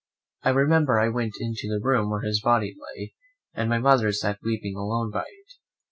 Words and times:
I 0.41 0.49
remember 0.49 0.97
I 0.97 1.09
went 1.09 1.35
into 1.39 1.67
the 1.67 1.79
room 1.79 2.09
where 2.09 2.23
his 2.23 2.41
body 2.41 2.75
lay, 2.95 3.13
and 3.53 3.69
my 3.69 3.77
mother 3.77 4.11
sat 4.11 4.39
weeping 4.41 4.75
alone 4.75 5.11
by 5.11 5.25
it. 5.29 5.53